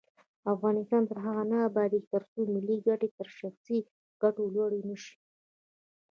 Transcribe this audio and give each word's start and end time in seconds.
افغانستان 0.53 1.03
تر 1.09 1.17
هغو 1.25 1.43
نه 1.51 1.57
ابادیږي، 1.69 2.07
ترڅو 2.13 2.39
ملي 2.53 2.77
ګټې 2.87 3.09
تر 3.17 3.27
شخصي 3.39 3.77
ګټو 4.21 4.43
لوړې 4.55 4.81
نشي. 4.89 5.15